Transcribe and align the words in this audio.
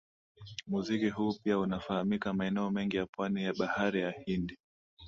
Muziki 0.67 1.09
huu 1.09 1.35
pia 1.43 1.57
unafahamika 1.59 2.33
maeneo 2.33 2.71
mengine 2.71 2.99
ya 2.99 3.07
pwani 3.17 3.43
ya 3.43 3.53
Bahari 3.53 4.01
ya 4.01 4.11
Hindi 4.11 4.57